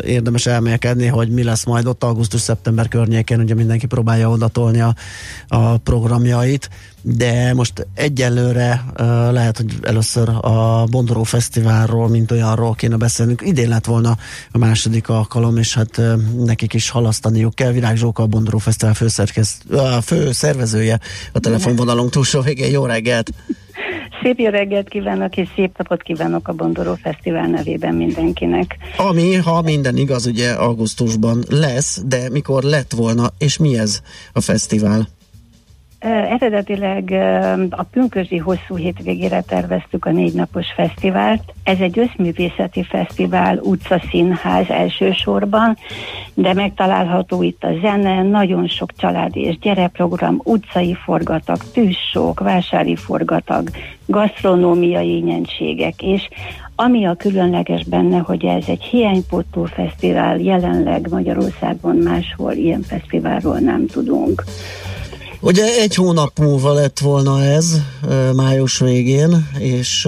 [0.06, 4.96] érdemes elmélkedni, hogy mi lesz majd ott augusztus-szeptember környékén, ugye mindenki próbálja odatolni a,
[5.48, 6.70] a programjait,
[7.08, 13.42] de most egyelőre uh, lehet, hogy először a Bondoró Fesztiválról, mint olyanról kéne beszélnünk.
[13.46, 14.18] Idén lett volna
[14.52, 16.14] a második alkalom, és hát uh,
[16.46, 17.72] nekik is halasztaniuk kell.
[17.72, 21.00] Virág Zsóka, a Bondoró Fesztivál uh, fő szervezője
[21.32, 22.72] a telefonvonalunk túlsó végén.
[22.72, 23.32] Jó reggelt!
[24.22, 28.78] Szép jó reggelt kívánok, és szép napot kívánok a Bondoró Fesztivál nevében mindenkinek.
[28.98, 34.02] Ami, ha minden igaz, ugye augusztusban lesz, de mikor lett volna, és mi ez
[34.34, 35.08] a fesztivál?
[36.00, 37.12] Eredetileg
[37.70, 41.42] a Pünkösdi hosszú hétvégére terveztük a négy napos fesztivált.
[41.64, 45.78] Ez egy összművészeti fesztivál, utcaszínház elsősorban,
[46.34, 53.70] de megtalálható itt a zene, nagyon sok családi és gyerekprogram, utcai forgatag, tűzsók, vásári forgatag,
[54.06, 56.30] gasztronómiai nyenségek, és
[56.76, 63.86] ami a különleges benne, hogy ez egy hiánypótló fesztivál, jelenleg Magyarországon máshol ilyen fesztiválról nem
[63.88, 64.44] tudunk.
[65.46, 67.82] Ugye egy hónap múlva lett volna ez,
[68.34, 70.08] május végén, és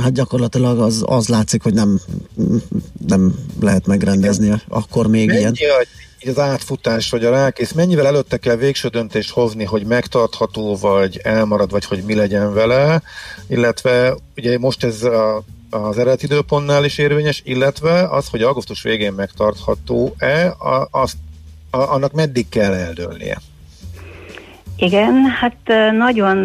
[0.00, 2.00] hát gyakorlatilag az, az látszik, hogy nem,
[3.06, 5.56] nem lehet megrendezni akkor még Mennyi ilyen.
[6.26, 11.70] az átfutás, vagy a rákész, mennyivel előtte kell végső döntést hozni, hogy megtartható, vagy elmarad,
[11.70, 13.02] vagy hogy mi legyen vele,
[13.48, 19.12] illetve ugye most ez a az eredeti időpontnál is érvényes, illetve az, hogy augusztus végén
[19.12, 20.56] megtartható-e,
[20.90, 21.16] azt,
[21.70, 23.40] a, annak meddig kell eldőlnie?
[24.82, 26.44] Igen, hát nagyon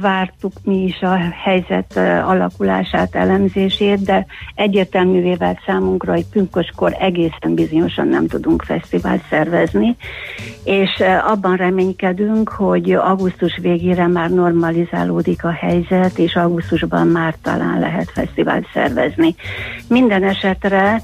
[0.00, 8.08] vártuk mi is a helyzet alakulását, elemzését, de egyértelművé vált számunkra, hogy pünköskor egészen bizonyosan
[8.08, 9.96] nem tudunk fesztivált szervezni,
[10.64, 18.10] és abban reménykedünk, hogy augusztus végére már normalizálódik a helyzet, és augusztusban már talán lehet
[18.10, 19.34] fesztivált szervezni.
[19.88, 21.00] Minden esetre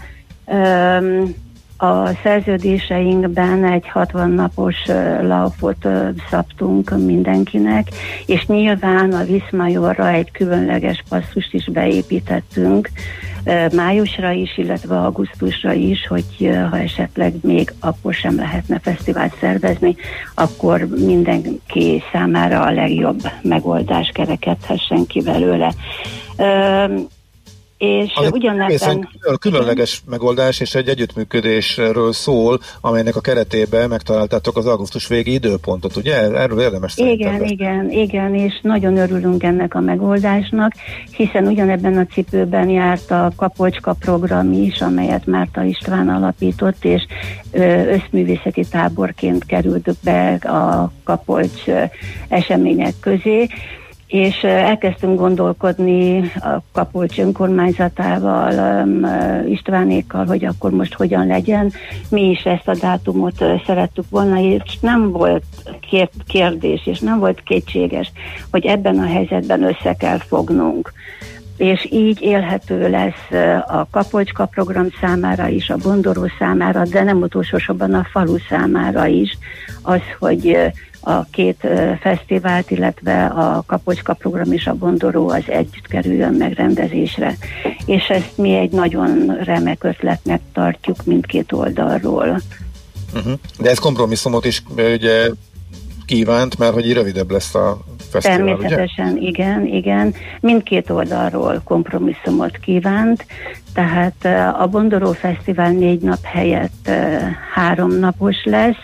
[1.81, 4.77] a szerződéseinkben egy 60 napos
[5.23, 5.89] laufot
[6.31, 7.89] szabtunk mindenkinek,
[8.27, 12.91] és nyilván a Viszmajorra egy különleges passzust is beépítettünk,
[13.73, 19.97] májusra is, illetve augusztusra is, hogy ha esetleg még akkor sem lehetne fesztivált szervezni,
[20.35, 25.73] akkor mindenki számára a legjobb megoldás kerekedhessen ki belőle
[27.81, 29.09] és az ugyanebben...
[29.41, 30.11] különleges igen.
[30.11, 36.15] megoldás és egy együttműködésről szól, amelynek a keretében megtaláltátok az augusztus végi időpontot, ugye?
[36.17, 37.51] Erről érdemes Igen, beszélni.
[37.53, 40.73] igen, igen, és nagyon örülünk ennek a megoldásnak,
[41.17, 47.03] hiszen ugyanebben a cipőben járt a Kapolcska program is, amelyet Márta István alapított, és
[47.91, 51.63] összművészeti táborként került be a Kapolcs
[52.29, 53.49] események közé,
[54.11, 58.87] és elkezdtünk gondolkodni a Kapolcs önkormányzatával,
[59.49, 61.73] Istvánékkal, hogy akkor most hogyan legyen.
[62.09, 65.45] Mi is ezt a dátumot szerettük volna, és nem volt
[66.27, 68.13] kérdés, és nem volt kétséges,
[68.51, 70.93] hogy ebben a helyzetben össze kell fognunk
[71.57, 77.59] és így élhető lesz a Kapolcska program számára is, a Bondoró számára, de nem utolsó
[77.79, 79.39] a falu számára is
[79.83, 81.67] az, hogy a két
[82.01, 87.37] fesztivált, illetve a Kapocska program és a Bondoró az együtt kerüljön megrendezésre.
[87.85, 92.41] És ezt mi egy nagyon remek ötletnek tartjuk mindkét oldalról.
[93.15, 93.33] Uh-huh.
[93.59, 95.31] De ez kompromisszumot is ugye
[96.05, 97.79] kívánt, mert hogy rövidebb lesz a
[98.11, 99.29] fesztivál, Természetesen, ugye?
[99.29, 100.15] igen, igen.
[100.41, 103.27] Mindkét oldalról kompromisszumot kívánt,
[103.73, 106.91] tehát a Bondoró Fesztivál négy nap helyett
[107.55, 108.79] három napos lesz,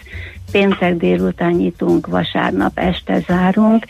[0.52, 3.84] péntek délután nyitunk, vasárnap este zárunk.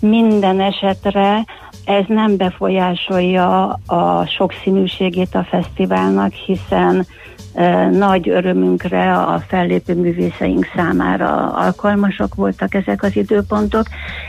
[0.00, 1.44] Minden esetre
[1.84, 7.06] ez nem befolyásolja a sokszínűségét a fesztiválnak, hiszen
[7.90, 13.86] nagy örömünkre a fellépő művészeink számára alkalmasak voltak ezek az időpontok,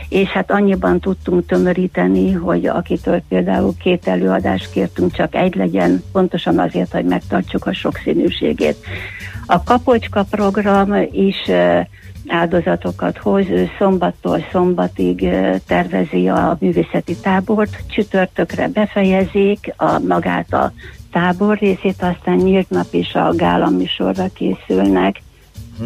[0.08, 6.58] és hát annyiban tudtunk tömöríteni, hogy akitől például két előadást kértünk, csak egy legyen, pontosan
[6.58, 8.76] azért, hogy megtartsuk a sokszínűségét.
[9.50, 11.36] A Kapocska program is
[12.28, 13.46] áldozatokat hoz.
[13.48, 15.28] Ő szombattól szombatig
[15.66, 20.72] tervezi a művészeti tábort, csütörtökre befejezik a magát a
[21.12, 25.22] tábor részét, aztán nyílt nap is a gála műsorra készülnek.
[25.78, 25.84] Hm.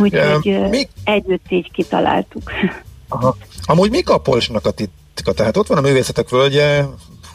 [0.00, 0.88] Úgyhogy uh, mi...
[1.04, 2.50] együtt így kitaláltuk.
[3.08, 3.36] Aha.
[3.64, 5.32] Amúgy mik a Polsnak a titka?
[5.32, 6.84] Tehát ott van a művészetek völgye,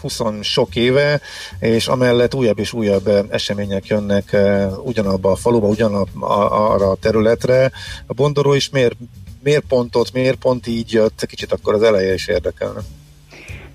[0.02, 1.20] 20 sok éve,
[1.60, 4.38] és amellett újabb és újabb események jönnek
[4.84, 7.72] ugyanabba a faluba, ugyanarra a területre.
[8.06, 8.96] A Bondoró is miért,
[9.44, 11.26] miért pont ott, miért pont így jött?
[11.26, 12.80] Kicsit akkor az eleje is érdekelne.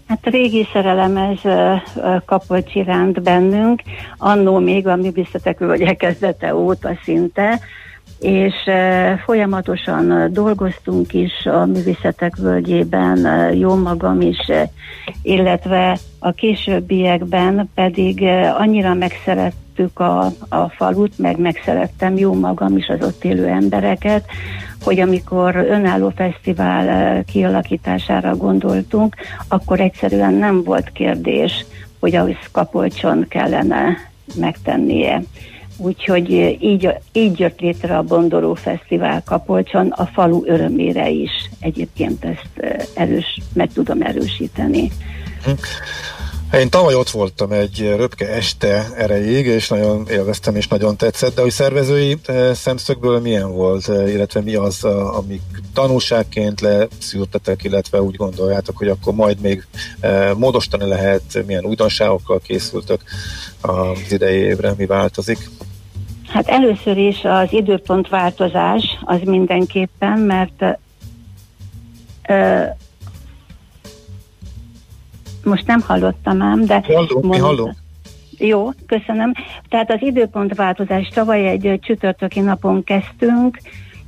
[0.07, 1.39] Hát régi szerelem ez
[2.25, 3.83] kapott iránt bennünk,
[4.17, 7.61] annó még a művészetek völgye kezdete óta szinte,
[8.23, 8.55] és
[9.25, 13.19] folyamatosan dolgoztunk is a művészetek völgyében,
[13.55, 14.39] jó magam is,
[15.23, 18.23] illetve a későbbiekben pedig
[18.59, 24.25] annyira megszerettük a, a falut, meg megszerettem jó magam is az ott élő embereket,
[24.83, 29.15] hogy amikor önálló fesztivál kialakítására gondoltunk,
[29.49, 31.65] akkor egyszerűen nem volt kérdés,
[32.01, 33.97] hogy ahhoz kapolcson kellene
[34.35, 35.23] megtennie.
[35.77, 41.31] Úgyhogy így, így jött létre a Bondoró Fesztivál Kapolcson, a falu örömére is.
[41.61, 44.91] Egyébként ezt erős, meg tudom erősíteni.
[46.53, 46.59] Hm.
[46.59, 51.41] Én tavaly ott voltam egy röpke este erejéig, és nagyon élveztem, és nagyon tetszett, de
[51.41, 52.19] hogy szervezői
[52.53, 55.43] szemszögből milyen volt, illetve mi az, amik
[55.75, 59.67] tanulságként leszűrtetek, illetve úgy gondoljátok, hogy akkor majd még
[60.37, 63.03] módosítani lehet, milyen újdonságokkal készültök
[63.61, 65.51] az idei évre, mi változik?
[66.29, 70.65] Hát először is az időpont változás az mindenképpen, mert
[75.45, 76.83] most nem hallottam ám, de...
[76.87, 77.75] Hallunk, mi hallunk.
[78.39, 79.33] Jó, köszönöm.
[79.69, 83.59] Tehát az időpontváltozás tavaly egy csütörtöki napon kezdtünk,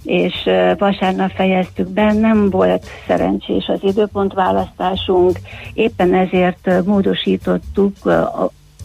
[0.04, 5.38] és vasárnap fejeztük be, nem volt szerencsés az időpontválasztásunk,
[5.74, 7.96] éppen ezért módosítottuk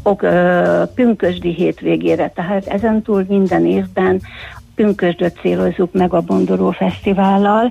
[0.03, 0.25] ok,
[0.95, 4.21] pünkösdi hétvégére, tehát ezentúl minden évben
[4.75, 7.69] pünkösdöt célozzuk meg a Bondoró Fesztivállal,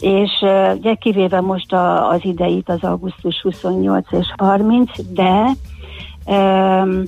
[0.00, 0.30] és
[0.74, 5.46] ugye kivéve most a, az ideit, az augusztus 28 és 30, de
[6.26, 7.02] um,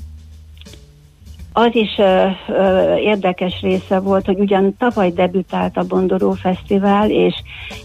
[1.53, 7.35] az is uh, uh, érdekes része volt, hogy ugyan tavaly debütált a Bondoró Fesztivál, és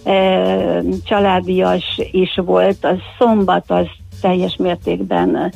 [0.03, 3.87] uh, családias is volt, az szombat az
[4.21, 5.51] teljes mértékben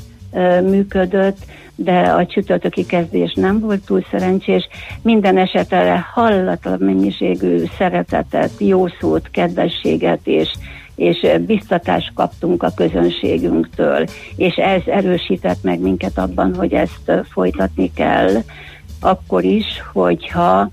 [0.64, 1.38] működött,
[1.76, 4.68] de a csütörtöki kezdés nem volt túl szerencsés.
[5.02, 10.50] Minden esetre hallatlan mennyiségű szeretetet, jó szót, kedvességet és
[10.96, 14.06] és biztatást kaptunk a közönségünktől,
[14.36, 18.32] és ez erősített meg minket abban, hogy ezt folytatni kell,
[19.00, 20.70] akkor is, hogyha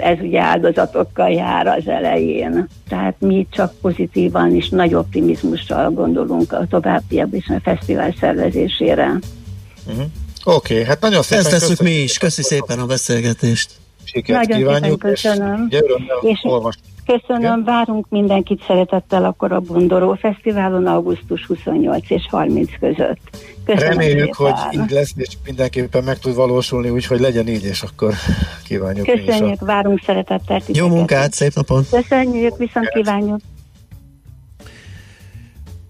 [0.00, 2.68] ez ugye áldozatokkal jár az elején.
[2.88, 9.18] Tehát mi csak pozitívan és nagy optimizmussal gondolunk a továbbiak is a fesztivál szervezésére.
[9.86, 10.04] Uh-huh.
[10.44, 12.18] Oké, okay, hát nagyon szépen Ezt tesszük mi is.
[12.18, 13.70] Köszi szépen a beszélgetést.
[14.04, 15.66] Sikert nagyon kívánjuk, szépen köszönöm.
[15.70, 15.80] És,
[16.20, 16.40] és
[17.16, 23.18] köszönöm, várunk mindenkit szeretettel akkor a Bundoró Fesztiválon augusztus 28 és 30 között.
[23.64, 28.14] Köszönöm Reméljük, hogy így lesz, és mindenképpen meg tud valósulni, úgyhogy legyen így, és akkor
[28.64, 30.60] kívánjuk Köszönjük, várunk szeretettel.
[30.66, 31.88] Jó munkát, szép napot!
[31.90, 33.40] Köszönjük, viszont kívánjuk!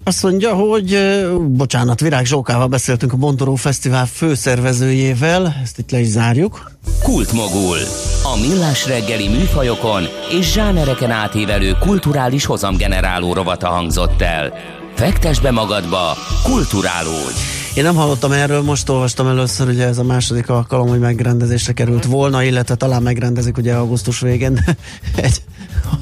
[0.09, 0.99] Azt mondja, hogy
[1.39, 6.71] bocsánat, Virág Zsókával beszéltünk a Bondoró Fesztivál főszervezőjével, ezt itt le is zárjuk.
[7.03, 7.79] Kultmogul.
[8.23, 10.03] A millás reggeli műfajokon
[10.39, 14.53] és zsánereken átívelő kulturális hozamgeneráló rovata hangzott el.
[14.95, 17.39] Fektes be magadba, kulturálódj!
[17.75, 22.05] Én nem hallottam erről, most olvastam először, ugye ez a második alkalom, hogy megrendezésre került
[22.05, 24.65] volna, illetve talán megrendezik ugye augusztus végén
[25.17, 25.43] egy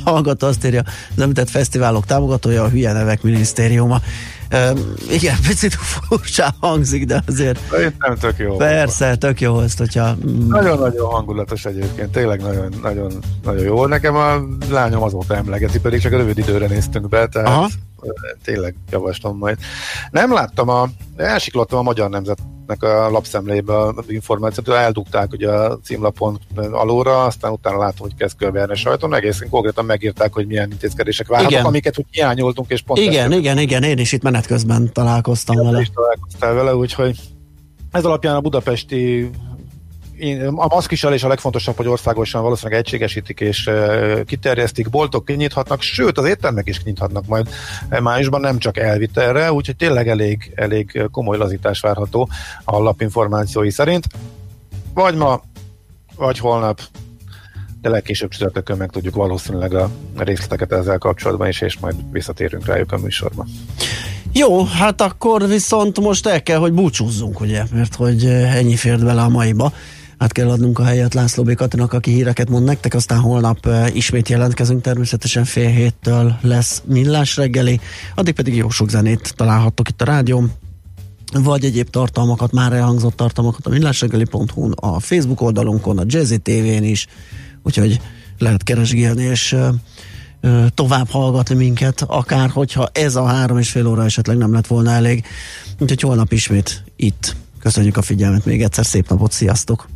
[0.05, 0.83] hallgató azt írja,
[1.17, 4.01] az említett fesztiválok támogatója a hülye nevek minisztériuma.
[4.53, 7.61] Um, igen, picit furcsa hangzik, de azért...
[7.99, 8.57] Nem tök jó.
[8.57, 10.17] Persze, tök jó ezt, hogyha...
[10.49, 13.13] Nagyon-nagyon hangulatos egyébként, tényleg nagyon, nagyon,
[13.45, 13.87] nagyon jó.
[13.87, 14.35] Nekem a
[14.71, 17.69] lányom azóta emlegeti, pedig csak a rövid időre néztünk be, tehát Aha.
[18.45, 19.59] Tényleg javaslom majd.
[20.11, 20.89] Nem láttam a...
[21.17, 27.53] Elsiklottam a Magyar Nemzet nek a lapszemlébe az információt, eldugták ugye a címlapon alóra, aztán
[27.53, 31.65] utána látom, hogy kezd körbeérni a sajton, egészen konkrétan megírták, hogy milyen intézkedések várhatók, igen.
[31.65, 35.55] amiket úgy hiányoltunk, és pont Igen, ezt igen, igen, én is itt menet közben találkoztam
[35.57, 35.81] igen, vele.
[35.81, 37.19] Is találkoztál vele, úgyhogy
[37.93, 39.31] ez alapján a budapesti
[40.55, 43.71] a maszkviselés a legfontosabb, hogy országosan valószínűleg egységesítik és
[44.27, 47.49] kiterjesztik, boltok kinyithatnak, sőt az éttermek is kinyithatnak majd
[48.01, 52.29] májusban, nem csak elvitelre, úgyhogy tényleg elég, elég komoly lazítás várható
[52.65, 54.07] a lapinformációi szerint.
[54.95, 55.43] Vagy ma,
[56.17, 56.81] vagy holnap,
[57.81, 62.93] de legkésőbb csütörtökön meg tudjuk valószínűleg a részleteket ezzel kapcsolatban is, és majd visszatérünk rájuk
[62.93, 63.47] a műsorban.
[64.33, 69.23] Jó, hát akkor viszont most el kell, hogy búcsúzzunk, ugye, mert hogy ennyi fért bele
[69.23, 69.73] a maiba
[70.19, 71.55] át kell adnunk a helyet László B.
[71.55, 77.81] Katinak, aki híreket mond nektek, aztán holnap ismét jelentkezünk, természetesen fél héttől lesz millás reggeli,
[78.15, 80.53] addig pedig jó sok zenét találhattok itt a rádión,
[81.33, 87.07] vagy egyéb tartalmakat, már elhangzott tartalmakat a millásreggeli.hu-n, a Facebook oldalunkon, a Jazzy TV-n is,
[87.63, 88.01] úgyhogy
[88.39, 89.57] lehet keresgélni, és
[90.75, 94.91] tovább hallgatni minket, akár hogyha ez a három és fél óra esetleg nem lett volna
[94.91, 95.25] elég.
[95.79, 97.37] Úgyhogy holnap ismét itt.
[97.59, 99.96] Köszönjük a figyelmet még egyszer, szép napot, sziasztok!